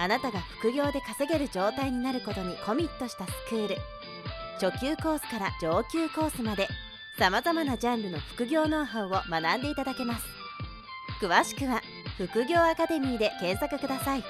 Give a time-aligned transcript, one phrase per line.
[0.00, 3.76] あなたが副業で稼げる状態になることにコミットしたスクール
[4.58, 6.68] 初級コースから上級コースまで
[7.18, 10.24] さまざまなジャンルの副業ノウハウを学んでいただけます
[11.20, 11.82] 詳しくは
[12.16, 14.24] 副業アカデミーで検索ください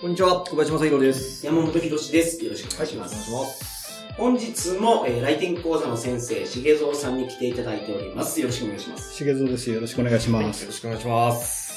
[0.00, 1.46] こんにちは、小林正宏です。
[1.46, 2.44] 山本博史です。
[2.44, 3.30] よろしくお願いします。
[3.30, 4.04] ます。
[4.16, 8.40] 本日も、えー、来店講座の先生、重蔵さんに来ていただいております。
[8.40, 9.14] よろしくお願いします。
[9.14, 9.70] しげぞうです。
[9.70, 10.62] よろしくお願いします。
[10.62, 11.71] よろしくお願いします。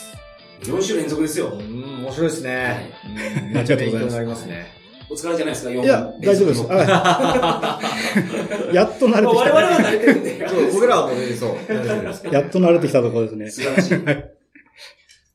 [0.62, 1.56] 4週連続ですよう。
[1.62, 2.92] ん、面白いですね。
[3.06, 4.66] うん、めっちゃ勉強になりますね。
[5.08, 6.66] お疲れじゃないですか、4いや、大丈夫です。
[6.68, 7.80] あ
[8.74, 9.84] やっと慣れてき我々はた。
[9.84, 10.48] 慣れてるんで。
[10.48, 11.50] そう僕らはもうね、そう。
[11.68, 13.50] 大丈夫ですやっと慣れてきたところですね。
[13.52, 14.36] 素晴らしい。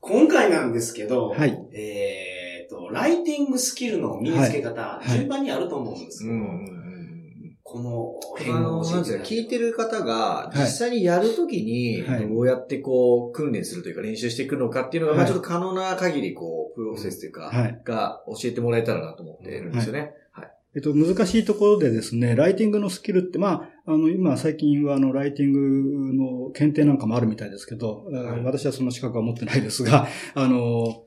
[0.01, 1.57] 今回なんですけど、はい。
[1.73, 6.35] えーと、ライティングスキルの身につけ方、い順番にあると思うんですけど、
[7.71, 8.83] このあ辺を
[9.23, 20.13] 聞いてる方が、い実際にやるときに、はいどうやってこう、訓練するというか練習していくのかっていうのが、ちょっと可能な限り、こう、プロセスというか、はいが教えてもらえたらなと思ってるんですよね。
[20.33, 20.51] はい。
[20.75, 31.05] えっと、難しいところでですね、ライティングのスキルって、まあ、あの、今、最近は、あの、ライティングの検定なんかもあるみたいですけど、はい私はその資格は持ってないですが、 あの、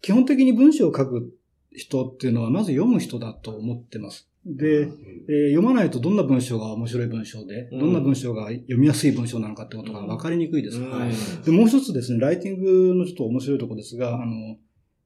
[0.00, 1.34] 基本的に文章を書く
[1.72, 4.28] 人っていうのは、まず読む人だと思ってます。
[4.46, 7.78] で、うんえー読まないとどんな文章が面白い文章で、うん。
[7.80, 10.80] どんな文章が読みやすい文章なのかってことが分かりにくいです。
[10.80, 14.56] はいで、もう一つですね、ライティングのちょっと面白いところですが、あの、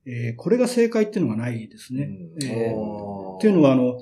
[0.07, 2.09] えーこれが正解っていうのがないですね。
[2.35, 2.45] うん。
[2.45, 3.37] えー。
[3.37, 4.01] っていうのは、あの、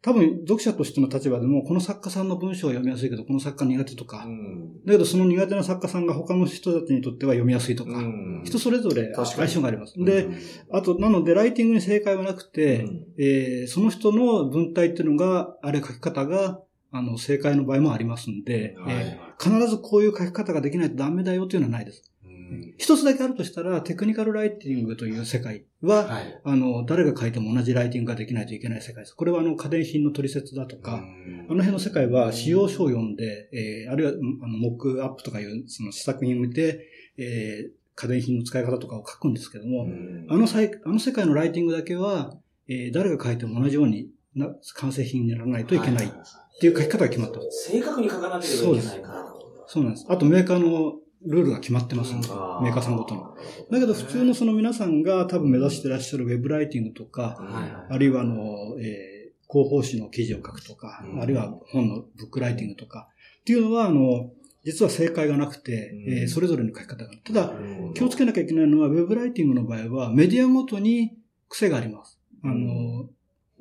[0.00, 4.84] 多分読者としての立場でも、この作家さんの文章は読みやすいけど、この作家苦手とか、うん。
[4.84, 8.42] だけどその苦手な作家さんが他の人たちにとっては読みやすいとか、うん。
[8.44, 9.94] 人それぞれ相性があります。
[9.96, 10.28] うんで、
[10.72, 13.06] あと、なので、ライティングに正解はなくて、うん。
[13.18, 16.60] えーその人の文体っていうのが、あれ書き方が、
[16.90, 22.02] あの、正解の場合もありますんで、はいえー必ずこういう書き方ができないとダメだよというのはないです。
[22.50, 26.40] うん一つだけあるとしたら、テクニカルライティングという世界は、はい。
[26.44, 29.14] あの、誰が書いても同じライティングができないといけない世界です。
[29.14, 31.02] これはあの、家電品の取説だとか、
[31.48, 36.86] あの辺の世界は使用書を読んで、えーあるいは、うんあの、モックアップとかいう、その試作品を見て、
[37.18, 42.36] えー家電品の使い方とかを書くんですけども、うんあの際、あの世界のライティングだけは、
[42.68, 46.10] えー誰が書いても同じようにな、完成品にならないといけないっ
[46.60, 47.72] ていう書き方が決まってます。
[47.72, 49.34] 正確に書かなければいけないから。
[49.66, 50.06] そうなんです。
[50.08, 50.94] あとメーカーの
[51.26, 52.14] ルールが決まってます。
[52.14, 53.34] んで、あメーカーさんごとの。
[53.70, 57.36] だけど普通のその皆さんが多分目指してらっしゃるウェブライティングとか、
[57.88, 59.18] あるいはあの、えー
[59.50, 61.22] 広報誌の記事を書くとか、うん。
[61.22, 63.08] あるいは本のブックライティングとか、
[63.40, 64.30] っていうのは、あの、
[64.62, 66.18] 実は正解がなくて、うん。
[66.18, 67.10] えーそれぞれの書き方が。
[67.10, 67.20] ある。
[67.24, 67.54] ただ、う
[67.90, 71.16] ん気をつけなきゃいけないのは、ウェブライティングの場合は、メディアごとに
[71.48, 72.20] 癖があります。
[72.44, 73.08] あの、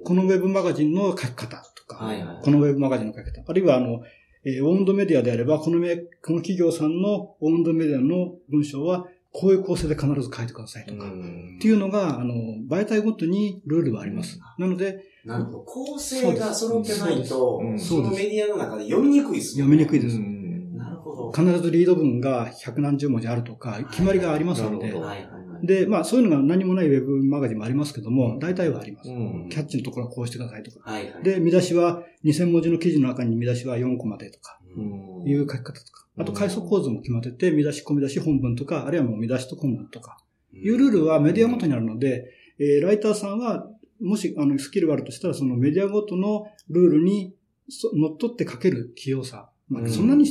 [0.03, 2.12] このウェブマガジンの書き方とか、
[2.44, 4.01] このウェブマガジンの書き方、あるいはあの、
[4.44, 11.12] えーオウンドメディアであれば、このめこの企業さんのオウンドメディアの文章は、こういう構成で必ず書いてくださいとか、っ
[11.59, 12.34] ていうのが、あの、
[12.70, 14.40] 媒体ごとにルールはあります。
[14.58, 15.59] なので、なるほど。
[15.59, 20.18] 構成が揃ってないとそのメディアの中で読みにくいです読みにくいです。
[20.18, 21.31] なるほど。
[21.31, 24.88] 必ずリード文が百何十文字あるとか、決まりがありますので。
[24.88, 25.06] なるほ、ど。
[25.06, 25.37] はいはいはい。
[25.63, 29.09] で、まあそういうのが何もないウェブマガジンもありますけども、うん大体はあります。
[29.09, 30.90] うんキャッチのところはこうしてくださいとか。
[30.90, 31.23] はいはい。
[31.23, 36.06] で、見出しは2000文字の記事の中に見出しは4個までとか、うんいう書き方とか。
[36.19, 40.17] あと階層構図も決まってて、見出し、小見出し、本文とか、あるいはもう見出しと本文とか、
[40.53, 43.69] いうルールはメディアごとにあるので、えーライターさんは、
[44.01, 47.35] もし、あの、スキルがあるとしたら、そのメディアごとのルールに
[47.69, 49.50] そ乗っ取って書ける器用さ。
[49.69, 50.25] まあ、そんなに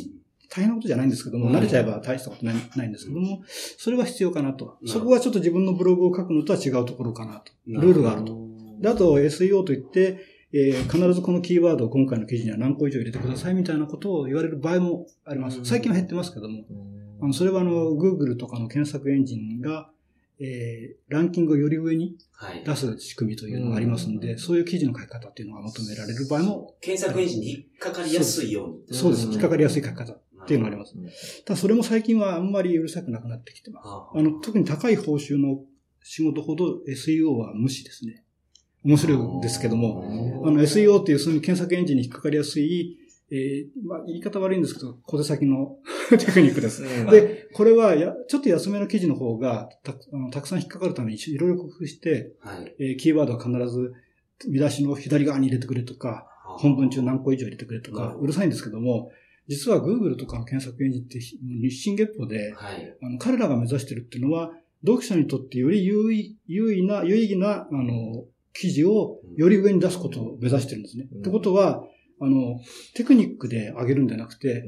[0.48, 3.42] 大変なことじゃないんですけども、うん慣れちゃえば大したことないないんですけども、
[3.78, 4.78] それは必要かなと。
[4.80, 7.52] うんそこはちょっと自分のブログを書くのとは違うところかなと。
[7.66, 8.36] ルールがあると。
[8.80, 10.18] で、あと SEO といって、
[10.52, 15.64] えー必ずこのキーワードを今回の記事には何個以上入れてくださいみたいなことを言われる場合もあります。
[15.64, 16.64] 最近は減ってますけども、
[17.20, 19.90] あのそれはあの、Google とかの検索エンジンが、
[20.38, 22.62] えーランキングをより上にはい。
[22.64, 28.98] 出す仕組みというのがありますので、そういう記事の書き方っていうのが求められる場合も、検索エンジンに引っかかりやすいように。
[28.98, 29.26] そうです。
[29.26, 31.44] うん引っかかりやすい書き方っていうのがあります。
[31.44, 33.86] ただそれも最近はあんまりうるさくなくなってきてます。
[33.86, 35.60] ああの、特に高い報酬の
[36.02, 38.24] 仕事ほど SEO は無視ですね。
[38.84, 42.96] 面白いですけども、あの SEO っていうその検索エンジンに引っかかりやすい、
[43.32, 45.78] えー、まあ、言い方悪いんですけど、小手先の
[46.10, 46.82] テクニックです。
[47.10, 53.92] で、これはや、ちょっと安めの記事の方がたあのたくさん引っかかるためにいろいろ工夫して、はい、えー、キーワードは必ず
[54.48, 56.28] 見出しの左側に入れてくれとか、
[56.58, 59.10] 本文中何個以上入れてくれとか、うるさいんですけども、
[59.48, 64.50] 実は Google とかの検索エンジンって日進月歩で、はい、あの彼らが目指してるっていうのは、
[64.84, 71.08] 読者にとってより優位、優位な、有意義な、あの、記事をより上に出すことを目指してるんですね。
[71.12, 71.82] うん、ってことは、
[72.20, 72.58] あの、
[72.94, 74.64] テクニックで上げるんじゃなくて、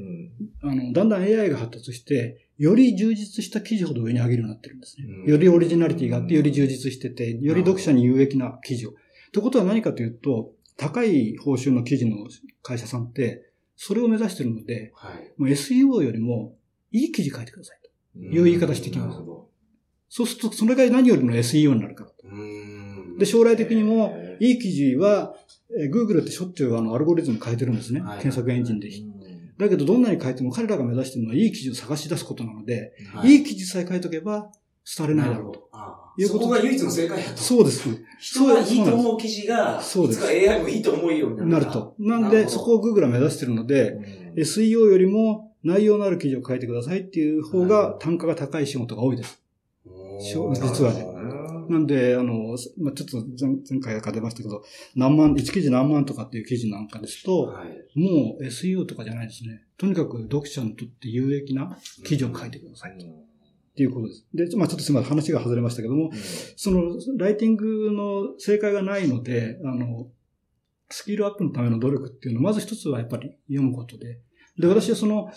[0.63, 5.05] うん、あの、だんだん AI が発達して、より充実した記事ほど上に上げるようになってるんですね。
[5.23, 8.91] うん、よりオリジナリティがあって、より充実してて、より読者に有益な記事を。
[8.91, 8.93] っ
[9.31, 12.17] てことは何かというと、高い報酬の記事の
[12.61, 13.48] 会社さんって、
[13.81, 16.53] それを目指してるので、はい、もう SEO よりも
[16.91, 19.19] いい記事書いてくださいという言い方してきます。
[20.09, 22.11] そうすると、それが何よりの SEO になるから。
[23.17, 25.33] で、将来的にも、いい記事は、
[25.93, 28.01] Google ってしょっちゅうあのアルゴリズム変えてるんですね。
[28.01, 28.89] はい、検索エンジンで。
[29.57, 34.51] だけど、どんなに書いても彼らが目指してるのは、いい記事を探し出すことなので、はい、いい記事さえ書いとけば、
[34.97, 35.69] 廃れないだろうと。
[36.17, 37.37] いうことそこが唯一の正解やと。
[37.37, 37.89] そうです。
[38.19, 40.25] 人がいいと思う記事が、そうです。
[40.25, 41.65] AI もいいと思うようになる。
[41.67, 41.95] と。
[41.99, 49.41] なんで、そこを Google は目指してるので、SEO よりも内容のある記事を書いてくださいっていう方が単価が高い仕事が多いです。
[50.19, 51.05] 実はね。
[51.69, 54.63] なんで、あの、まあ、ちょっと前前回から出ましたけど、
[54.95, 59.65] 何万、1記事何万とかっていう記事なんかですと、はい、もう SEO とかじゃないですね。
[59.77, 63.05] とにかく読者にとって有益な記事を書いてくださいと。
[63.79, 64.25] っていうことです。
[64.33, 66.17] で、まあちょっとすみません、話が外れましたけども、うん、
[66.57, 70.07] その、ライティングの正解がないので、あの、
[70.89, 74.19] スキルアップのための努力っていうのは、まず一つはやっぱり読むことで、
[74.59, 75.29] で、私はその、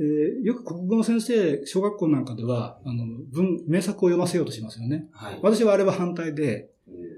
[0.00, 5.06] えー、よく国語の先生、小学校なんかでは、あの、文、名作を読ませようとしますよね。
[5.12, 5.38] はい。
[5.40, 6.70] 私はあれは反対で、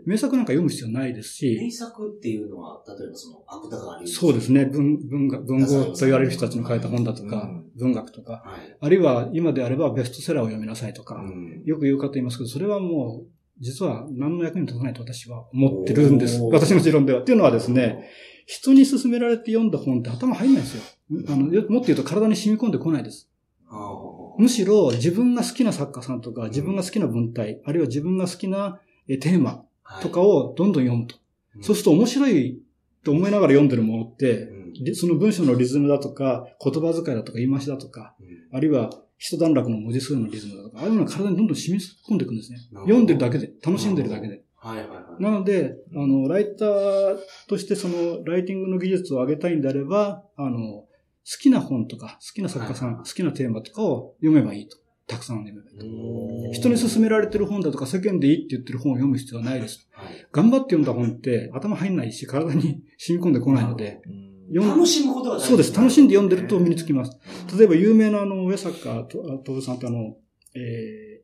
[0.06, 1.58] 名作なんか読む必要ないですし。
[1.61, 4.64] 名作っていうのは、例えばその、芥川龍そうですね。
[4.67, 11.20] 文、文学、文豪と言われる人たちの書いた本だとか、文学とか、はい、あるいは今であればベストセラーを読みなさいとか、
[11.64, 13.26] よく言う方いますけど、それはもう、
[13.58, 16.41] 実は何の役に立たないと私は思ってるんです。
[16.41, 17.23] 私の持論では。
[17.23, 18.08] っていうのはですね、
[18.47, 20.82] 人に勧められて読んだ本って頭入んないんですよ。
[21.29, 23.29] あの、もっと言うと体に染み込んでこないです。
[24.38, 29.64] むしろ自分が好きな作家さんとか、自分が好きな文体、あるいは自分が好きなテーマ
[30.02, 31.16] とかをどんどん読むと。
[31.62, 32.60] そうすると面白い
[33.04, 34.48] と思いながら読んでるものって、
[34.94, 38.14] その文章のリズムだとか、言葉遣いだとか言い回しだとか、
[38.52, 42.58] あるいは一段落の文字数のリズムだとか、ああいうのが体にどんどん染み込んでいくんですね。
[42.72, 44.42] 読んでるだけで、楽しんでるだけで。
[44.56, 45.22] はいはいはい。
[45.22, 47.18] なので、あの、ライター
[47.48, 50.88] としてその、ライティングの技術を上げたいんであれば、あの、好
[51.40, 54.76] きな本とか、好きな作家さん、はい、好きなテーマとかを読めばいいと。
[55.06, 56.53] たくさん読めばいいと。
[56.53, 59.88] 人に勧められてる本だとか、世間でいいって言ってる本を読む必要はないです。
[59.93, 64.00] はい、頑張って読んだ本って頭入んないし、体に染み込んでこないので、
[64.53, 65.75] 楽しむことが大事そうです。
[65.75, 67.19] 楽しんで読んでると身につきます。
[67.56, 70.17] 例えば有名なあの、上坂徹さんってあの、
[70.55, 71.23] え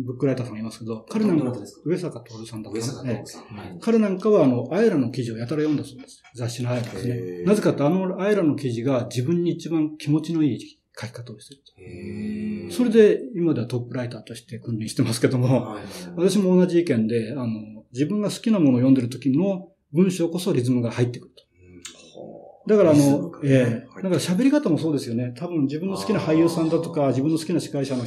[0.00, 1.52] ー、ブックライターさんがいますけど、彼なんか、
[1.84, 3.24] 上坂徹さんだったかな、
[3.80, 6.22] 彼なんかは、あの、アイラの記事をやたら読んだそうです。
[6.34, 7.42] 雑誌のアイラですね。
[7.44, 11.62] なぜかと、あのアイラの記事が自分に一番気持ちのいい書き方をしてる
[12.72, 15.76] それで、今ではトップライターとして君臨してますけども、
[16.16, 21.42] 私も同じ意見で、あの、自分が好きなものを読んでる時の文章こそリズムが入ってくると。
[22.66, 24.02] だからあの、ええ。
[24.02, 25.34] だから喋り方もそうですよね。
[25.36, 28.04] 多分自分の好きな俳優さんだとか、自分の好きな司会者の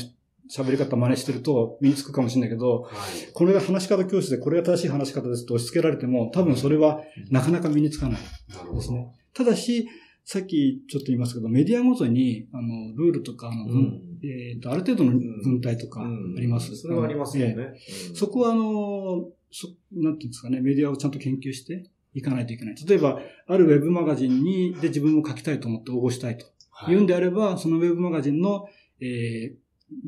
[0.50, 7.02] 喋り方真似してると身につくかもしれないけど、はい、これが話し方教室でこれが正しい話し方ですと押し付けられても、多分それは
[7.32, 9.14] なかなか身につかないですね。
[9.34, 9.88] ただし、
[10.26, 16.72] さっきちょっと言いますけど、メディアごとに、あの、ルールとか、あの、うん、えっ、ー、と、ある程度の文体とかあります。
[16.72, 17.56] うん、それはありますよね。
[17.58, 22.76] えー、そこは、あの、そ、なんていうんですかね、メディアをちゃんと研究していかないといけない。
[22.76, 26.48] 例えば、あるウェブマガジンに、で自分も書きたいと思って応募したいと。
[26.72, 28.66] はい、言うんであれば、そのウェブマガジンの、
[29.00, 29.56] えー、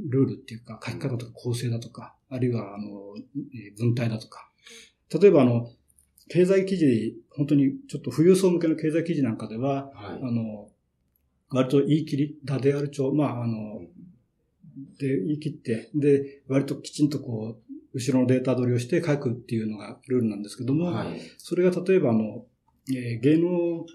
[0.09, 3.13] ルールっていうか、書き方とか構成だとか、あるいは、あの、
[3.77, 4.49] 文体だとか。
[5.21, 5.69] 例えば、あの、
[6.29, 10.69] 経済記事、本当にちょっと富裕層向けの経済記事なんかでは、はい、あの、
[11.49, 13.81] 割と言い切り、だである帳、まあ、あの、
[14.99, 22.45] で、言い切って、で、割ときちんとこう、後ろのデータ取りをして書くっていうのがルールなんですけども、はい、それが例えばあの、
[22.89, 23.85] えー、芸能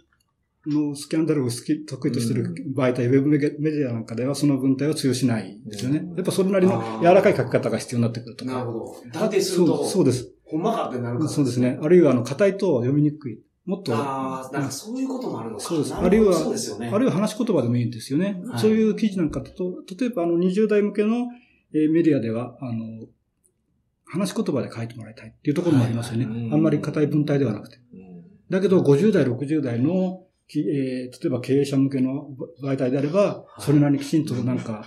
[0.67, 6.05] のスキャンダルを好き、得意としてる媒体、うん、ウェブメディアなんかではその文体を通用しないですよね。
[6.17, 8.53] やっぱそれなりの柔らかい書き方が必要になってくるとか。
[8.53, 8.97] なるほど。
[9.13, 9.85] 断定すると。
[9.85, 10.32] そうです。
[10.53, 11.79] ほんまかってなるから、そうですね。
[11.81, 13.41] あるいは、あの、硬いと読みにくい。
[13.65, 13.95] もっと。
[13.95, 15.63] ああ、なんかそういうこともあるのか。
[15.63, 15.95] そうです。
[15.95, 16.91] あるいは、そうですよね。
[16.93, 18.39] あるいは話し言葉でもいいんですよね。
[18.47, 21.27] はい、そういう記事なんかだと、例えばあの20代向けの
[21.73, 23.07] メディアでは、あの、
[24.05, 26.27] 話し言葉で書いてもらいたいっていうところもありますよね。
[26.27, 27.79] はい、あんまり硬い文体ではなくて。
[28.51, 32.29] だけど、50代、60代のきえー例えば経営者向けの
[32.63, 34.85] 媒体であれば、それなりにきちんとなんか、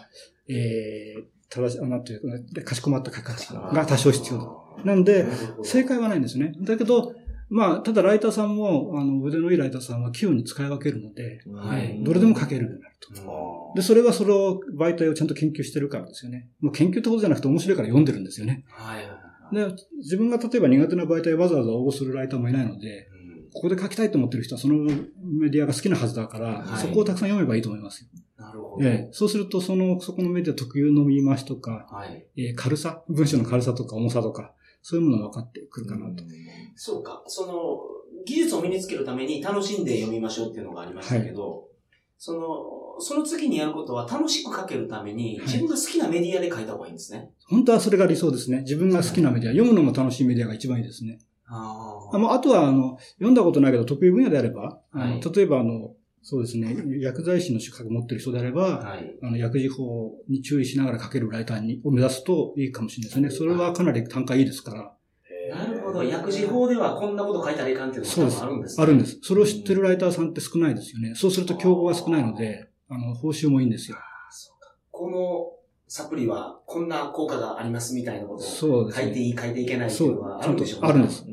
[0.48, 1.24] えー、
[1.56, 2.28] 正し、あなんていうか
[2.60, 4.84] ね、かしこまった書き方が多少必要だ。
[4.84, 5.26] なんで、
[5.64, 6.54] 正解はないんですね。
[6.62, 7.14] だけど、
[7.50, 13.74] まあ、ただライターさんも、あの、腕のいいライターさんは器用に使い分けるので、はいどれでも書けるようになると。
[13.76, 16.50] で、それはそれを媒体をちゃんと研究してるからですよね。
[16.60, 18.66] もう研究ってことじゃなくて面白いから読んでるんですよね。
[18.70, 19.56] はい。
[19.56, 23.08] で、自分が例えば苦手な媒体をわざわざ応募するライターもいないので、
[23.56, 28.10] ここで書きたいと思ってる人はそのメディアが好きなはずだから、はいそこをたくさん読めばいいと思いますよ。
[28.38, 28.86] なるほど。
[28.86, 32.28] ええ、そうすると、その、そこのメディア特有の言い回しとか、はい。
[32.36, 36.24] えー軽さ、文章の軽さとか重さとか、そういうものが分かってくるかなと。
[36.76, 37.24] そうか。
[37.28, 37.80] その、
[38.26, 41.68] 技術を身につけるために楽しんで読みましょうっていうのがありましたけど、
[42.18, 47.32] その、その次にやることは楽しく書けるために、はい自分が好きなメディアで書いた方がいいんですね。
[47.48, 48.62] 本当はそれが理想ですね。
[48.62, 51.20] 自分が好きなメディア、読むのも楽しいメディアが一番いいですね。
[51.48, 55.94] あああとは、あの、読んだことないけど得意分野であれば、はい例えば、あの、
[56.28, 59.16] そうですね、薬剤師の資格持ってる人であれば、はい。
[59.22, 63.30] あの、薬事法に注意しながら書けるライターにを目指すといいかもしれないですね。
[63.30, 64.92] それはかなり単価いいですから。
[65.56, 66.04] なるほど。
[66.04, 68.84] 薬事法ではこんなこと書いたらいかんっていうのがあるんですね。
[68.84, 69.20] あるんです。
[69.22, 71.14] それを知ってるライターさんって少ないですよね。
[71.14, 73.98] そうすると競合が少ないので、あの、報酬もいいんですよ。
[74.90, 75.52] この
[75.88, 79.04] サプリはこんな効果がありますみたいなことをそうですね。
[79.06, 81.26] 書いていい、書いていけないってそいうのはあるんでしょうねあるんです。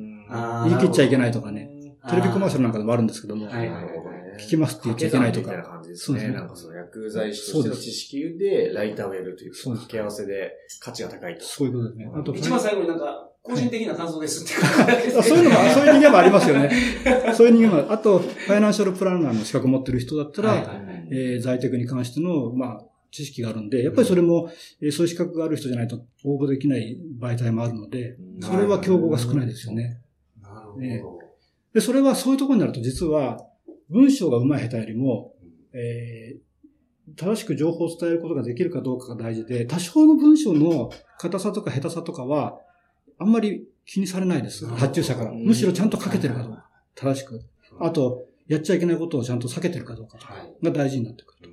[0.68, 1.70] 言い切っちゃいけないとかね。
[2.08, 2.72] テレビコマーシャルなんか。
[2.72, 3.70] かでもあるんですけども、はい
[4.38, 6.04] 聞きますって言っちゃいけないとかみたいな感じですね。
[6.06, 11.44] そうですねなんかその薬剤師としての知識でライターをやるというそうです掛け合わせで価値が高いと。
[11.44, 12.10] そういうことですね。
[12.14, 16.70] あと、一番最後になんか、個人的な感想ですって そういうのも、そういう人間もありますよね。
[17.34, 20.80] そういう人間も、あと、ファイナンシャルプランナーの資格持ってる人だったら、
[21.40, 30.01] 在宅に関しての、まあ、知識があるんで、やっぱりそれも、えーそういう資格がある人じゃないと応募できない媒体もあるので、それは競合が少ないですよね。
[30.76, 31.18] なるほど。
[31.18, 31.24] ね
[31.74, 33.38] で、それはそういうところになると実は、
[33.88, 35.34] 文章が上手い下手よりも、
[35.72, 36.52] えー
[37.16, 42.58] 正しく情報を伝えることができるかどうかが大事で、多少の文章の硬さとか下手さとかは、
[43.18, 44.66] あんまり気にされないです。
[44.66, 45.32] 発注者から。
[45.32, 46.70] むしろちゃんと書けてるかどうか。
[46.94, 47.40] 正しく。
[47.80, 50.18] あと、やっちゃいけないことをちゃんと避けてるかどうか。
[50.62, 51.50] が大事になってくると。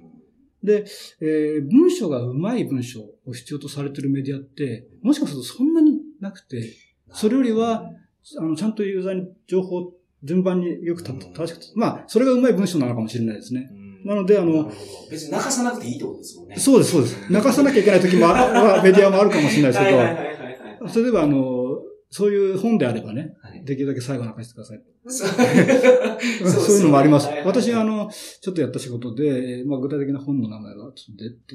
[0.64, 0.86] で、
[1.22, 6.74] えー文章が上手い文章を必要とされてるメディアって、もしかするとそんなになくて、
[7.12, 7.90] それよりは、
[8.38, 13.72] あの、ちゃんとユーザーに情報を順番によくた正しく、まあ、それが上手い文章なのかもしれないですね。
[14.06, 14.72] なので、あの
[15.12, 16.56] 別に泣かさなくていいってことですもんね。
[16.58, 17.32] そうです、そうです。
[17.32, 18.28] 泣かさなきゃいけない時も
[18.84, 23.64] メディアもあるかもしれないですけはいはいはいはいはいど、それでは、あの、そういう本であればね、はい。
[23.66, 24.82] できるだけ最後泣かせてください。
[25.08, 27.28] そういうのもあります。
[27.28, 30.92] はい私は、あの、ちょっとやった仕事で、まあ、具体的な本の名前が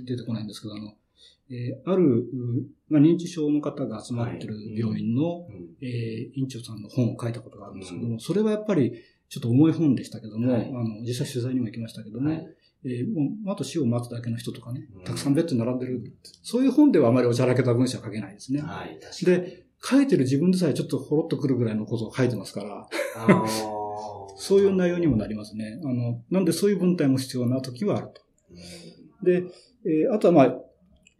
[0.05, 0.93] 出てこないんですけど、あの、
[1.51, 2.27] えーある、う
[2.89, 8.93] まあ、認知症の方が集まってる病院の、うんえー院長さんの本を書いたことがあるんですけども、それはやっぱり
[9.29, 12.47] ちょっと重い本でしたけども、はいあの、実際取材にも行きましたけども、はい
[12.87, 16.13] えーもう、あと死を待つだけの人とかねうん、たくさんベッドに並んでる。
[16.43, 18.61] そういう本ではあまりおちゃらけた文章は書けないですね。
[18.61, 19.51] はい、確かに。
[19.51, 22.89] で、書いてる自分でさえちょっとほろっとくるぐらいのことを書いてますから、
[24.37, 25.81] そういう内容にもなりますね。
[25.85, 28.23] あの、なんでそういう文体も必要な時はあると。
[29.25, 29.45] で、
[29.87, 30.55] えーあとはまあ、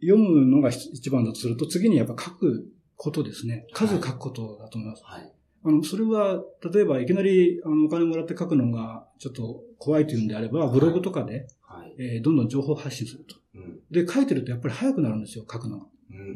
[0.01, 3.65] 読むのが一番だとすると、次にやっぱ書くことですね。
[3.73, 5.03] 数書くことだと思います。
[5.05, 5.31] はい。
[5.63, 11.95] あの、それは、例えばいきなりあのお金もらって書くのがちょっと怖いというんであれば、ブログとかで、はい。
[11.97, 13.35] えーどんどん情報発信すると。
[13.55, 13.79] うん。
[13.89, 15.85] で、書いてるとやっぱり早くなるんですよ、書くのが。
[16.11, 16.35] うん。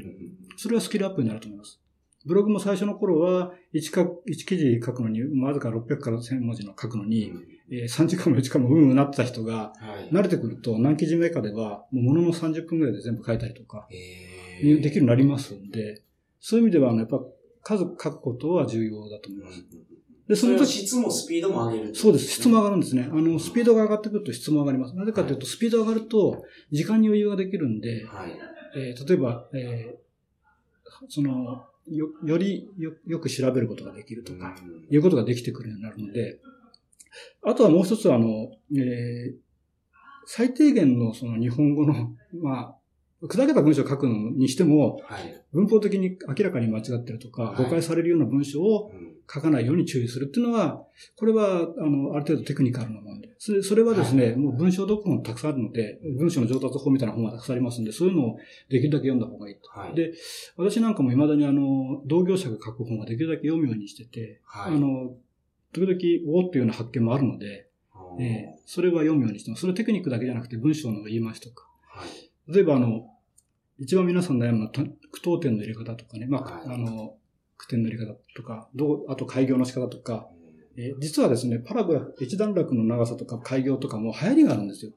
[0.58, 1.80] それはスキルアップになると思います。
[2.26, 7.32] ブログも最初の頃は1か、1記事書くのに、わずか600から1000文字の書くのに、
[7.72, 10.10] えー3時間も4時間もうんうんなってた人が、はい。
[10.14, 16.04] 慣れてくると何記事目かでは、ものの30分ぐらいで全部書いたりとか、えできるようになりますんで、
[16.40, 17.22] そういう意味では、あのやっぱ
[17.64, 19.64] 数書くことは重要だと思います。
[20.28, 21.96] で、そそのの時、質もスピードも上げる。
[21.96, 22.28] そうです。
[22.28, 23.10] 質も上がるんですね。
[23.12, 24.96] あの、スピードが上がってくると質も上がります。
[24.96, 28.32] なぜかというと、スピードが上がると、時間に余裕ができるんで、はい。
[28.78, 30.00] えー例えば、えー
[31.08, 34.94] その、よ、よりよよく調べることができるとか、うん。
[34.94, 36.40] いうことができてくるようになるので、
[37.44, 39.50] あとはもう一つは、あの、えー
[40.32, 42.76] 最低限のその日本語の、 ま
[43.24, 45.44] あ、砕けた文章を書くのにしても、はい。
[45.52, 47.64] 文法的に明らかに間違ってるとか、はい。
[47.64, 50.84] 誤解されるような文章をうん書かないように注意するっていうのは、
[51.16, 53.30] これは、あの、ある程度テクニカルなもので。
[53.38, 58.38] それそれはですね、もう文章読本たくさんあるので、文章の上達法みたいな本がたくさんありますんで、そういうのを
[58.70, 59.70] できるだけ読んだ方がいいと。
[59.70, 59.96] はい。
[59.96, 60.14] で
[60.58, 64.76] 私なんかも未だにあの、同業者が書く本はできるだけ読むようにしてて、はい。
[64.76, 65.16] あの、
[65.74, 67.68] 時々、おおっていうような発見もあるので、
[68.16, 69.62] うん、ええそれは読むようにしてます。
[69.62, 71.70] それはテクニックだけじゃなくて文章の言い回しとか。
[71.88, 72.54] はい。
[72.54, 73.06] 例えばあの、
[73.78, 77.19] 一番皆さん悩むのはた句読点の入れ方とかね、まあ、はいあの、句
[77.68, 80.28] 点の入れ方とか、どう、あと開業の仕方とか、
[80.78, 84.92] えー実はですね、パラグラフ、一段落の長さとか開業とかも流行りがあるんですよ。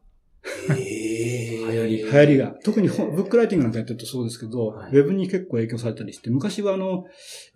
[0.71, 2.55] ええ流行り流行りが。
[2.65, 7.07] 特にほブックライティングなんかやってるとそうですけど、はいウェブに結構影響されたりして、昔はあの、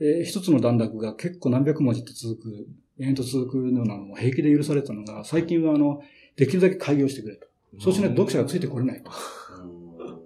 [0.00, 2.66] えー一つの段落が結構何百文字って続く、
[2.98, 6.00] 延々と続くようなのも平気で許されたのが、最近はあの、
[6.36, 7.46] できるだけ開業してくれと。
[7.78, 9.10] そうしないと読者がついてこれないと。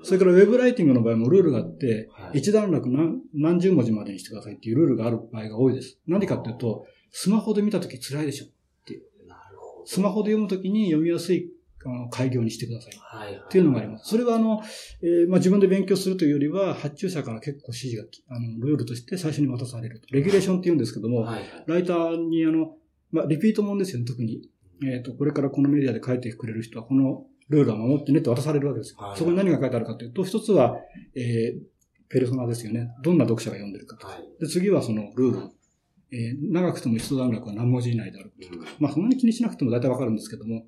[0.03, 5.99] それからウェブライティングの場合もルールがあって、はい一段落何何十文字までにしてくださいっていうルールがある場合が多いです。
[6.07, 8.47] 何かっていうと、スマホで見たとき辛いでしょ。
[9.27, 9.87] なるほど。
[9.87, 11.51] スマホで読むときに読みやすい
[11.85, 12.93] あの開業にしてください。
[12.99, 13.35] はい。
[13.35, 14.09] っっていうのがあります。
[14.09, 14.63] それはあの、
[15.03, 20.07] えーまあ、自分で勉強するというよりは、発注者から結構指示がき、あの、ルールとして最初に渡されると。
[20.11, 21.43] レギュレーションって言うんですけども、はい。
[21.67, 22.77] ライターにあの、
[23.13, 24.43] まあ、リピートもんですよね、特に。
[24.87, 28.99] えっ、と、これからこのメディアで書いてくれる人は、このルールは守ってねって渡されるわけですよ。
[29.01, 30.77] はいそこに何が書いてあるかというと、一つは、
[31.15, 31.61] えー
[32.13, 32.91] ペルソナですよね。
[33.05, 34.09] どんな読者が読んでるかと。
[34.09, 34.29] はい。
[34.41, 35.51] で、次はそのルール。
[36.11, 38.33] えー長くても一段落は何文字以内である。
[38.53, 40.67] うんまあ、そんなに気にしなくても大体わかるんですけども。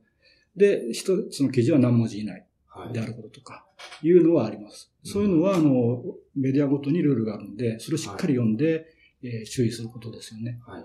[0.56, 2.46] で、一つの記事は何文字以内。
[2.68, 2.92] はい。
[2.92, 3.66] であることとか、
[4.02, 4.92] いうのはあります。
[5.02, 6.04] そういうのは、あの、
[6.36, 8.86] メディアごとにルールがあるので、それをしっかり読んで、
[9.24, 10.60] えー注意することですよね。
[10.66, 10.84] はい。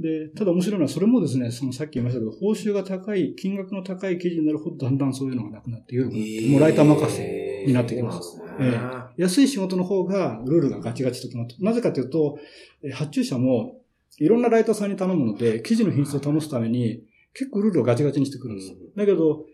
[0.00, 8.40] で、ただ面白いのは、それもですね、そのさっき言いましたけど、報酬が高い、金額の高い記事になるほど、だんだんそういうのがなくなって、緩くなって、もうライター任せになってきます。
[8.58, 12.38] えなんえ安い仕事の方が、ルールがガチガチと決まって、なぜかというと、
[12.82, 13.80] えー発注者も、
[14.18, 17.02] いろんなライターさんに頼むので、記事の品質を保つために、
[17.34, 18.72] 結構ルールをガチガチにしてくるんです。
[18.72, 19.44] うんだけど、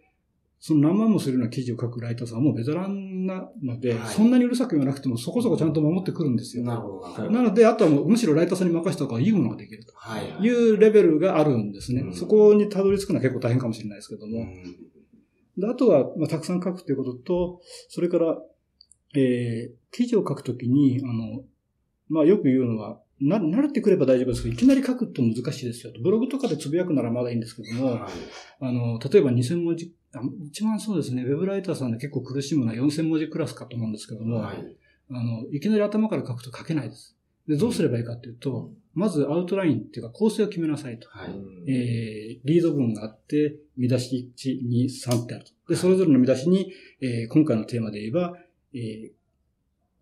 [0.58, 6.64] その何万もするような記事を書くライターさんはもうベテランなので、はいそんなにうるさく言わなくてもそこそこちゃんと守ってくるんですよ。
[6.64, 7.30] なるほど。
[7.30, 10.44] なので、あとはもうむしろライターさんに任せた方がいいものができるとはい。
[10.44, 12.00] いうレベルがあるんですね。
[12.00, 14.40] うんそこにたどり着くのは結構大変かもしれないですけども。
[14.40, 14.86] うん
[15.58, 18.36] であとは、まあ、たくさん書くということと、それから、
[19.14, 21.44] えー、記事を書くときに、あの、
[22.08, 26.00] まあ、よく言うのは、な、慣れてくれば大丈夫ですけど、いきなり書くと難しいですよと。
[26.02, 28.00] ブログとかでつぶやくならまだいいんですけども、はい
[28.60, 30.05] あの、例えば2000文字、あ
[30.46, 34.76] 一番そうですね、ウェブライターさんで結構苦しむのは4000文字クラスかと思うんですけども、はい。
[35.10, 37.16] あの、いきなり頭から書くと書けないです。
[37.46, 41.08] で、どうすればいいかっていうと、まずアウトラインっていうか構成を決めなさいと。
[41.08, 41.30] はい。
[41.68, 45.52] えー、リード文があって、見出し1、2、3ってあると。
[45.68, 48.34] で、それぞれの見出しに、えー今回のテーマで言えば、
[48.74, 49.10] えー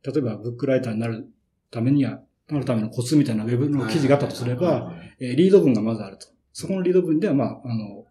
[0.07, 1.27] 例えばブックライターになる
[1.71, 6.27] ためには、なるためのコツみたいなウェブの記事があったとすれば、えーリード文がまずあると。
[6.53, 8.07] そこのリード文では、まあ、あの、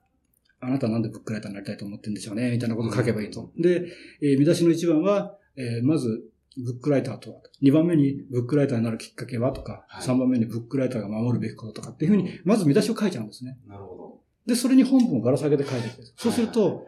[0.64, 3.52] あなたはなんでブックライターになりたいと思ってるんでしょうね、みたいなことを書けばいいと。
[3.58, 3.86] で、
[4.22, 6.24] えー見出しの1番は、えーまず、
[6.58, 7.42] ブックライターとは。
[7.62, 13.58] 2番目に、ブックライターになるきっかけはとか、はい3番目にブックライターが守るべきこととかっていうふうに、まず見出しを書いちゃうんですね。
[13.68, 15.96] なるほで、それに本文をばら下げて書いていく。
[16.18, 16.88] そうすると、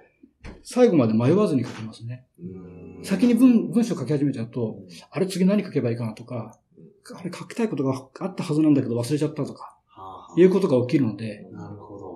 [0.63, 2.25] 最後まで迷わずに書けますね。
[2.39, 2.59] ど。
[2.59, 4.79] うん先に文、文章書き始めちゃうと、
[5.11, 6.57] あれ次何書けばいいかなとか、
[7.13, 11.45] あれ書きたいことがあったはずなんだけど忘れちゃったとか、はあいうことが起きるので、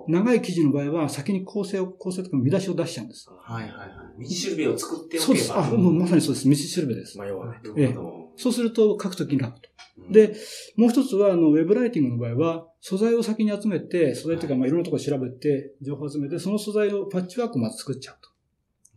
[0.06, 0.12] ど。
[0.12, 3.28] 長い記事の場合は先に構成を、構成とか見出しを出しちゃうんです。
[3.30, 3.84] はいはいは
[4.18, 4.22] い。
[4.22, 5.24] 道しるべを作っておけば。
[5.26, 5.52] そうです。
[5.52, 6.48] あ、もうまさにそうです。
[6.48, 7.18] 道しるべです。
[7.18, 7.62] 迷わない。
[7.62, 8.30] なるほど。
[8.36, 9.68] そうすると書くときに楽と。
[9.98, 10.34] うん、で、
[10.76, 18.30] もう一つは、あの、ウェブライティングの場合は、素材を先に集めて、素材というか、まあ、いろんなところ調べて、情報を集めて、その素材をパッチワークをまず作っちゃうと。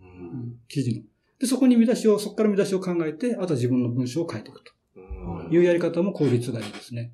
[0.01, 1.01] うん記事の。
[1.39, 7.11] で、そこに見出しを、そこから見出しを考えて、あとは自分の文章を書いていくとうんいうやり方も効率がいいですね。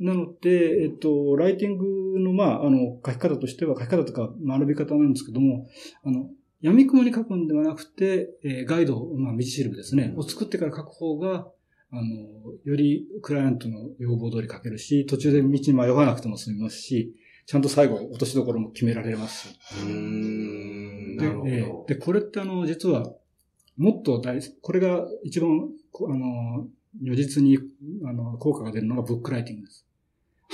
[0.00, 5.68] なので、えっと、ライティングの、まあ、あの、書き方としては、書き方とか学び方なんですけども、
[6.02, 6.30] あの、
[6.60, 11.46] 闇雲に書くんではなくて、えーガイド、まあ、道しるべですね、を作ってから書く方が、
[11.90, 12.02] あの、
[12.64, 17.14] よりクライアントの要望通り書けるし、途中で道に迷わなくても済みますし、
[17.46, 19.58] ちゃんと最後、落としどころも決められますし。
[19.84, 21.16] うーん。
[21.18, 21.50] でなるほど。
[21.50, 23.12] えーで、これってあの、実は、
[23.76, 26.66] もっと大事、これが一番、こあの、
[27.02, 27.58] 如実に、
[28.06, 29.83] あの、効果が出るのがブックライティングです。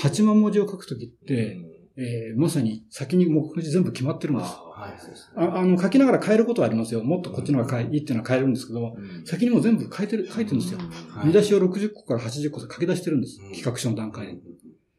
[0.02, 1.58] 8万文字を書くときって、
[1.96, 4.50] えーまさに先に目次全部決まってるんです。
[4.50, 4.92] あはい。
[5.36, 7.04] ああの、書きながら変えることはありますよ。
[7.04, 10.78] もっとこっちの方がいいっていうのは変えるんですけど、うん先にもう全部書いてる、書いてるんですよ。
[11.10, 13.40] はい見出しを60個から80個で書き出してるんです。
[13.42, 14.40] うん企画書の段階でうん。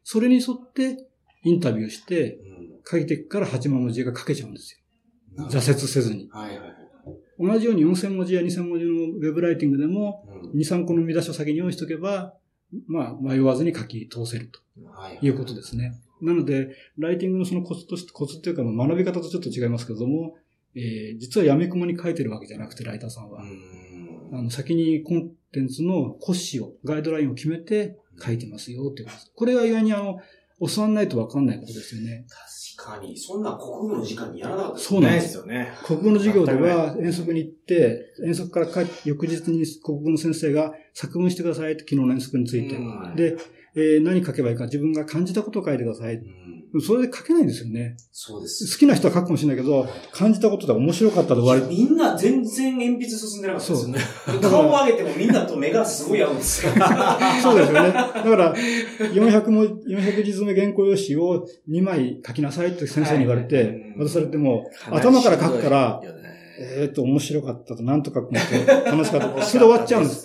[0.04, 1.08] それに沿って、
[1.44, 2.52] インタビューして、うん
[2.84, 4.72] 書いていくから8万文字が書けちゃうんです
[5.38, 5.46] よ。
[5.48, 6.28] 挫折せずに。
[6.30, 6.76] はいはいはい。
[7.38, 12.34] 同じように4000文字や2000文字のウェブライティングでも、うん2、3個の見出しを先に用意しておけば、
[12.86, 15.94] まあ、迷わずに書き通せるとはいいうことですね。
[16.20, 20.36] なので、ライティングのそのコツとして、コツっていうか、まあ学び方とちょっと違いますけれども、
[20.74, 23.42] えー実は闇雲に書いてるわけじゃなくて、ライターさんは。
[23.42, 23.82] うん
[24.32, 29.32] あの、先にコンテンツの骨子を、ガイドラインを決めて書いてますよっていうことです。
[29.34, 30.20] これは意外にあの、
[30.68, 32.24] 教わんないとわかんないことですよね。
[32.76, 35.16] 確かに、そんな国語の時間にやらなかったそうなんで。
[35.18, 35.72] ですすよね。
[35.84, 42.76] 国語の授業では遠足に行って、遠足から帰って、翌日に国語の先生が作文してくださいって昨日の遠足について。
[42.76, 43.36] うんで、
[43.74, 46.22] えー何書けばいいか自分が感じたことを書いてください。
[46.74, 47.96] うんそれで書けないんですよね。
[48.10, 48.72] そうです。
[48.72, 51.76] 好きな人は書くかもしれないけど、感じたことで面白かったで終わり。
[51.76, 54.00] みんな全然鉛筆進んでなかったですよね。
[54.40, 56.72] 顔を上げてもみんなと目がすごい合うんですよ。
[57.42, 57.92] そうですよね。
[57.92, 66.00] だから、400も、400字詰め原稿用紙を2枚書きなさいって先生に言われて、渡されても、頭から書くから、
[66.58, 68.36] えっと、面白かったと、なんとかって
[68.86, 69.42] 楽しかった。
[69.42, 70.24] それで終わっちゃうんです。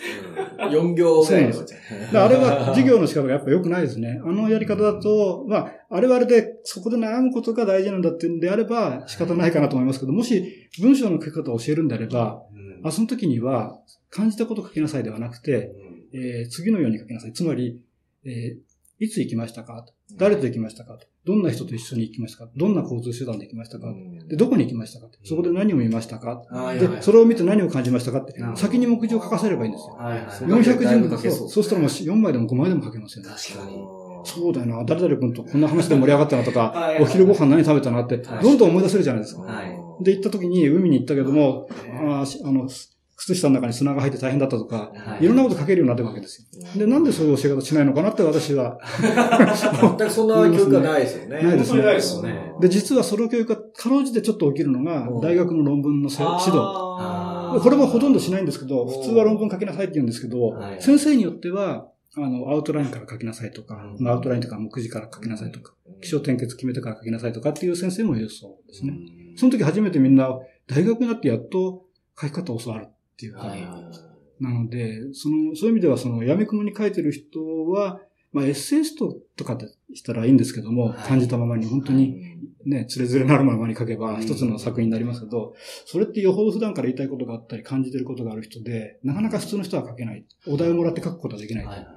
[0.72, 1.78] 4行ぐらいで終わっちゃ
[2.22, 2.26] う。
[2.26, 4.22] あれは授業の仕方がやっぱ良くないですね。
[4.24, 10.44] あのやり方だと、まあ、あれはあれで、そこで悩むことが大事なんだっていうんであれば仕方ないかなと思いますけど、もし
[10.82, 12.42] 文章の書き方を教えるんであれば、
[12.84, 15.72] あその時には感じたこと書きなさいではなくて、
[16.14, 17.34] えー次のように書きなさい。
[17.34, 17.80] つまり、
[18.26, 18.67] えー
[19.00, 19.86] いつ行きましたか？
[20.18, 20.98] 誰と行きましたか？
[21.26, 22.52] どんな人と一緒に行きましたか？
[22.56, 23.94] どんな交通手段で行きましたか？
[24.28, 25.08] で、どこに行きましたか？
[25.24, 26.44] そこで何を見ましたか？
[26.80, 28.20] で、それを見て何を感じましたか？
[28.20, 29.96] って先に目次を書かせればいいんですよ。
[29.96, 30.28] はいはい。
[30.28, 31.50] 400字分書けそう。
[31.50, 31.64] そう。
[31.64, 33.30] したらもう4枚でも5枚でも書けますよね。
[33.30, 33.78] 確かに。
[34.26, 38.44] そうだよな、誰々君とこんな話で盛り上がったなとか お昼ご飯何食べたなって、はい。
[38.44, 39.44] どんどん思い出せるじゃないですか。
[39.44, 40.04] はい。
[40.04, 41.68] で、行った時に海に行ったけども、
[42.02, 42.68] あの、
[43.18, 46.78] 靴下の中に砂が入って大変だったとか、はいいろんなこと書けるようになってるわけですよ。
[46.78, 48.80] で、なんでそういう教え方しないのかなって私は。
[49.98, 51.42] 全くそんな教育はないですよね。
[51.42, 52.54] ないですねないですよね。
[52.62, 56.52] で、実はその教育がかろうじてちょっと起きるのがうん、大学の論文のせ指導。
[57.64, 68.94] これもほとんどしないんですけど、普通は論文書きなさいって言うんですけどはい、先生によっては、あの、アウトラインから書きなさいとか、うんアウトラインとか目次から書きなさいとか、気象点結決めてから書きなさいとかっていう先生もいるそうですね。
[69.36, 71.86] その時初めてみんな、大学になってやっと
[72.20, 74.08] 書き方を教わるっていうか、はいはい
[74.40, 77.40] なので、その、そういう意味では、その、闇雲に書いてる人
[77.72, 78.00] は、
[78.32, 85.56] まあ、エッセイストとかでしたらいいんですけども、はい感じたままに、本当に、ね、つれづれなるままに書けば、うん一つの作品になりますけど、
[85.88, 90.24] それってよほど普段から言いたいことがあったり、感じてることがある人で、なかなか普通の人は書けない。
[90.46, 91.66] お題をもらって書くことはできない。
[91.66, 91.88] はいはい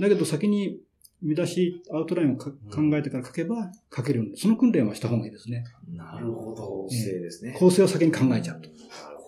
[0.00, 0.80] だけど先に
[1.22, 5.64] 見出し、アウトラインをか考えてから書けば書けるように、その訓練はした方がいいですね。
[5.88, 6.88] なるほど。
[6.90, 7.56] 姿勢ですね。
[7.58, 8.68] 構成を先に考えちゃうと。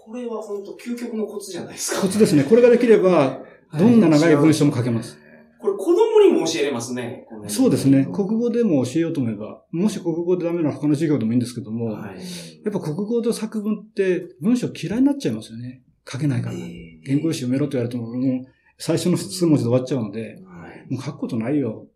[0.07, 2.03] これは本当究極のコツじゃないですか。
[2.03, 2.45] コツですね。
[2.45, 3.41] これができれば、
[3.77, 5.19] どんな長い文章も書けます。
[5.59, 7.27] これ子供にも教えれますね。
[7.49, 8.07] そうですね。
[8.13, 12.19] 国語でも教えようと思えば、もし国語でダメなら他の授業でもいいんですけども、はい。
[12.65, 15.83] やっぱ国語で作文って文章嫌いになっちゃいますよね。
[16.09, 16.57] 書けないから。
[16.57, 18.47] 原稿用紙読めろって言われても、もう
[18.79, 20.93] 最初の数文字で終わっちゃうので、はい。
[20.93, 21.89] もう書くことないよ。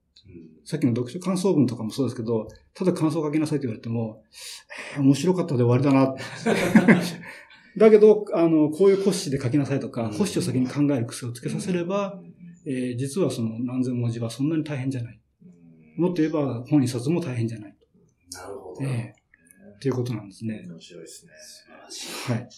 [0.64, 4.22] さっきの読書感想文とかもそうですけど、ただ感想書きなさいって言われても、
[4.96, 6.14] えー面白かったで終わりだな。
[7.76, 12.20] だけど、あの、こういう骨子で書きなさいとか、うん骨子を先に考える癖をつけさせれば、
[12.66, 15.20] えー実はその何千文字はそんなに大変じゃない。
[15.96, 17.76] もっと言えば本一冊も大変じゃない。
[18.33, 18.83] なるほど。
[18.83, 19.20] ええ
[19.76, 20.66] っていうことなんですね。
[20.68, 22.35] 面白いですね。
[22.35, 22.48] はい。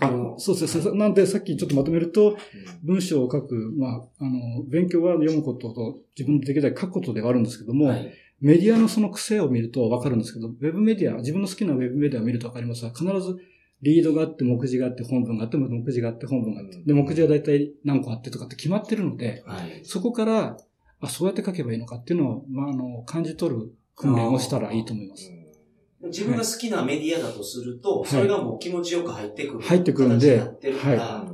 [0.00, 0.98] あの、そうですね。
[0.98, 2.36] なんで、さっきちょっとまとめると、
[2.82, 8.12] 文章を書く、まあ、あの、勉強は読むことと自分でできるだけ書くことではあるんですけども、はい。
[8.40, 13.36] メディアのその癖を見るとわかるんですけど、ウェブメディア、自分の好きなウェブメディアを見るとわかりますが、必ず
[13.82, 19.84] リードがあって、目次があって、本文があって、目次があって、本文があって、で、目次は大体何個あってとかって決まってるので、はい。
[19.84, 20.56] そこから、
[21.00, 25.30] あ、そうやって書けばいいのかっていうのを、まあ、あの、感じ取る訓練をしたらいいと思います。
[26.04, 29.60] 自分が好きなメディアだとすると、いそれがもう気持ちよく入ってくる。
[29.60, 30.38] 入ってくるんで。
[30.38, 31.24] ははいあ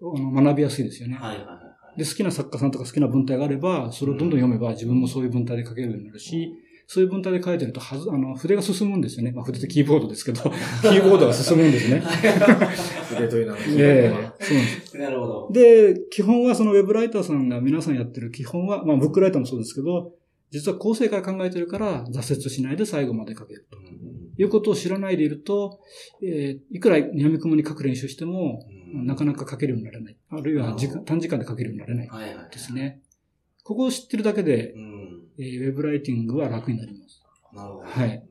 [0.00, 1.14] の学びやすいですよね。
[1.14, 1.52] はいはいは
[1.96, 1.98] い。
[1.98, 6.52] で、好きな作家さんとか好きな文体があれば、それをどんどん読めば自分もそういう文体で書けるようになるし、
[6.86, 9.32] そういう文体で書いてると、はず、あの、筆が進むんですよね。
[9.32, 10.42] まあ、筆ってキーボードですけど、
[10.82, 12.02] キーボードが進むんですね。
[13.08, 13.58] 筆というのは。
[13.58, 14.98] ええそうなんです。
[14.98, 15.50] なるほど。
[15.52, 20.12] で、基本はそのウェブライターさんが皆さんやってる基本は、まあ、ブックライターもそうですけど、
[20.50, 23.78] 実は構成から考えてるから挫折しないで最後まで書けると
[24.40, 25.80] いうことを知らないでいると、
[26.22, 30.16] えーいくら闇雲に書く練習しても、なかなか書けるようにならない。
[30.30, 32.50] あるいは時間短時間で書けるようになれないはいはい。
[32.52, 33.00] ですね。
[33.64, 34.93] ここを知ってるだけで、うん。
[35.38, 37.22] えーウェブライティングは楽になります。
[37.54, 37.84] なるほど。
[37.86, 38.24] はい。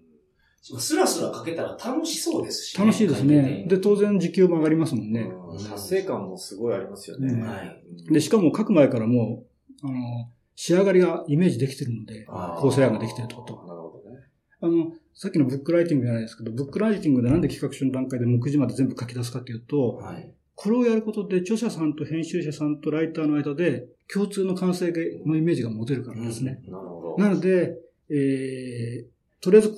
[0.61, 3.65] スラスラ書けたら楽しそうですし、楽しいですね。
[3.67, 5.21] で、当然時給も上がりますもんね。
[5.21, 7.33] うん達成感もすごいありますよね。
[7.33, 8.13] うんはい。
[8.13, 9.43] で、しかも書く前からも
[9.83, 13.67] う、あの、仕上がりがイメージできてるので、構成案ができてるってことは。
[13.67, 14.19] なるほどね。
[14.61, 20.33] あの、さっきのブックライティングじゃないですけど、ブックライティングでなんで企画書の段階で目次まで全部書き出すかっていうと、はい。
[20.55, 24.91] これをやることで著者さんと編集者さんとライターの間で共通の完成
[25.25, 26.61] のイメージが持てるからですね。
[26.67, 27.23] なるほど。
[27.23, 27.77] なので、
[28.09, 29.71] えー、とりあえず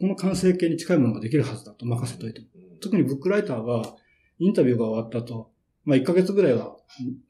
[0.00, 2.42] この完成形に近いものができるはずだと任せといて。
[2.80, 3.96] 特にブックライターは
[4.38, 5.50] インタビューが終わった後、
[5.84, 6.76] まあ1ヶ月ぐらいは、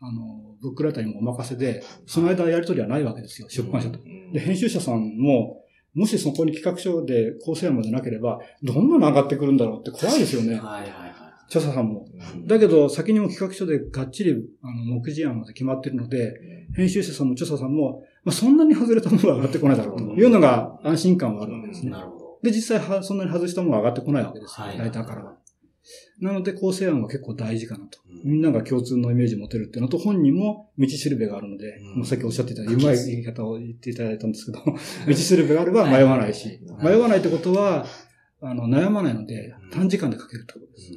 [0.00, 3.98] あの、ブックライターにもお任せで、その間やりとりはないわけですよ、出版社と。
[3.98, 10.54] うんで、編集者さんも、もしそこに企画書で構成案までなければ、どんなの上がってくるんだろうって怖いですよね。
[10.54, 11.09] はいはいはい。
[11.50, 12.06] 著者さんも。
[12.34, 12.46] うん。
[12.46, 20.04] だけど、先にも企画書でがっちり、あの、目次案まで決まってるので、編集者さんも著者さんも、まあ、あ、そんなに外れたものが上がってこないだろうと。
[20.14, 21.90] いうのが安心感はあるわけですね。
[21.90, 22.38] なるほど。
[22.42, 24.60] で、実際はそんなに外したものが上がってこないわけです。
[24.60, 24.78] はい。
[24.78, 25.36] ライターからは。
[26.20, 27.98] なので構成案は結構大事かなと。
[28.24, 28.30] うん。
[28.32, 31.96] みんなが共通のイメージを持てるっていうのと、本人も道しるべがあるので、うん。
[31.96, 34.62] もうさっきおっしゃっていた、うまい言い方を言っていただいたんですけど、
[35.08, 36.94] 道しるべがあれば迷わないし、はい。
[36.94, 37.86] 迷わないってことは、
[38.42, 40.92] あの、悩まないのでうん、短時間で書けるってことです。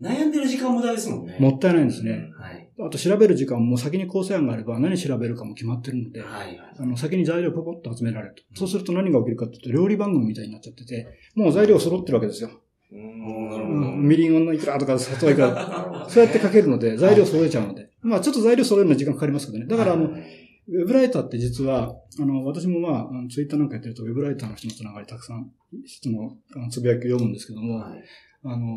[0.00, 1.36] 悩んでる時間無駄ですもんね。
[1.38, 2.30] もったいないんですね。
[2.38, 2.70] はい。
[2.80, 6.58] あと調べる時間も先に構成案があれば何調べるかも決まってるので、はい。
[6.78, 8.42] あの、先に材料をポポッと集められると。
[8.58, 12.50] そうすると何が起きるかというと、料理番組みたいになっちゃってて、もう材料揃ってるわけですよ。
[12.90, 13.62] なるほど。
[13.62, 16.06] うんみりんのいくらとか砂糖いくら。
[16.08, 17.90] そうやって書けるので、材料揃えちゃうので。
[18.00, 19.66] まあちょっと材料揃えるのに時間かかりますけどね。
[19.66, 25.50] だからあの、ウェブライターって実は、あの、私もまあ、ツイッターなんかやってると、ウェブライターの人のつながりたくさん、
[25.84, 28.02] 人のあのつぶやきを読むんですけども、はい
[28.42, 28.76] あの、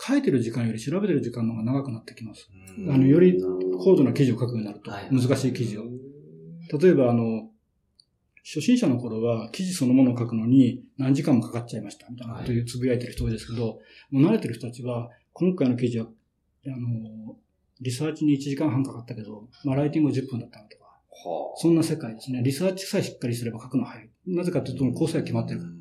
[0.00, 2.48] 書いてる時間より調べてる時間の方が長くなってきます。
[2.78, 3.40] うんあの、より
[3.76, 5.84] 高度な記事を書くようになるとはい、難しい記事を。
[6.80, 7.50] 例えば、あの、
[8.44, 13.80] 初心者の頃は記事そのものを書くのに何時間もかかっちゃいましたみたいなことをつぶやいてる人多いですけど、
[14.10, 16.06] もう慣れてる人たちは、今回の記事は、
[16.66, 17.36] あの、
[17.80, 22.42] リサーチに1時間半かかったけど、まあライティングは10分だったなとか、はそんな世界ですね。
[22.42, 24.10] リサーチさえしっかりすれば書くのは早い。
[24.26, 25.72] なぜかというと、構成が決まってるから。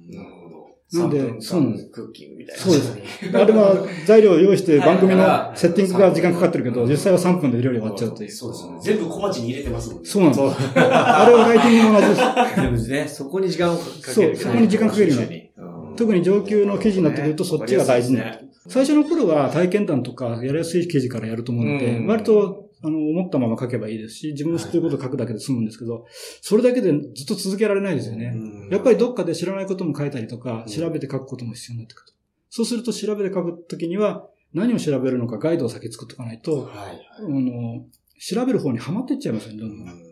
[0.93, 2.61] なんで3分そうなんですクッキングみたいな。
[2.61, 2.97] そうです。
[3.33, 8.31] あれは材料を用意して番組のセッティングが時間かかってるけど、実際は3分で料理終わっちゃうという。
[8.31, 8.79] そうですよね。
[8.81, 10.09] 全部小鉢に入れてますもんね。
[10.09, 10.79] そうなんです。
[10.79, 12.61] あれはライティングも同じです。
[12.61, 14.01] でもね、そこに時間をかける。
[14.01, 15.51] そうそこに時間かけるように
[15.97, 18.47] 特に上級の記事になってくるとそっちが大事になる。
[18.69, 26.05] 最初の頃は体験談とかやりやすい記事からやると思うので、うん割とあの思ったまま書けばいいですし、自分の知ってることを書くだけで済むんですけど、
[26.41, 28.31] それだけでずっと続けられないですよね。
[28.35, 32.13] うんやっぱりどっかで知らないことも書いたりとか、うん調べて書くことも必要になってくる。
[32.49, 37.07] そうすると調べて書くときには、何を調べるのかガイドを先作っておかないと、はい。
[37.19, 37.85] あの、
[38.19, 39.87] 調べる方にはまっていっちゃいますよね、どんどん。
[39.87, 40.07] うん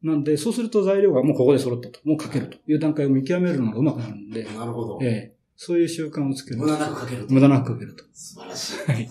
[0.00, 4.98] なんで、そうすると材料がもうここで揃ったと、もう書けるという段階を見極めるのが上手くなるんで、なるほど。
[5.02, 6.58] ええ、そういう習慣をつける。
[6.58, 7.34] 無駄なく書けると。
[7.34, 8.04] 無駄なく書けると。
[8.12, 8.92] 素晴らしい。
[8.92, 9.10] はい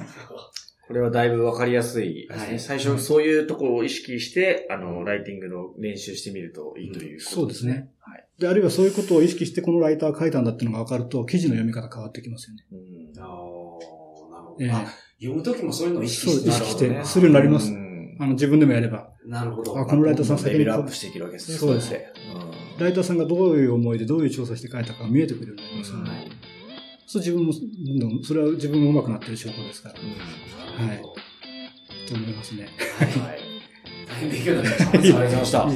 [0.88, 2.48] これはだいぶわかりやすいですね。
[2.48, 7.90] はい最初そういうところを意識して、あの、ライティングの練習してみるといいということそうですね。
[8.00, 8.26] はい。
[8.40, 12.66] で、あるいはそういうことを意識してこのライターが書いたんだっていうのが分かると、記事の読み方変わってきますよね。
[12.72, 14.58] うんああ、なるほど。
[14.62, 14.86] ええあ
[15.20, 16.50] 読むときもそういうのを意識そう、して。
[16.50, 17.72] 意識して、するようになります。
[17.72, 17.88] うん
[18.20, 19.10] あの、自分でもやれば。
[19.26, 19.78] なるほど。
[19.78, 21.58] あ、このライターさんレ先にこうベルアップしていけるわけですね。
[21.58, 22.10] そうですやって
[22.80, 26.47] ライターさんがどういう思いでどういう調査して書いたかが見えてくるようになりますので、はい
[27.08, 31.02] そう自分も、どんどんそれは自分も上手くなってる証拠ですから、うんはい
[32.08, 32.70] と思いますね。
[32.98, 33.08] はい。
[33.08, 33.40] はい。
[34.08, 34.98] 大変勉強になりました。
[34.98, 35.68] ありがとうございました。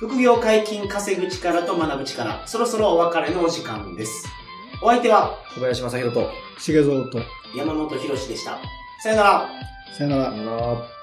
[0.00, 4.26] 副業解禁稼ぐ力と学ぶ力、そろそろお別れのお時間です。
[4.82, 7.20] お相手は小林正宏と、重蔵と、
[7.56, 8.58] 山本博史でした。
[9.02, 9.48] さよなら。
[9.96, 10.30] さよなら。
[10.30, 11.01] さよなら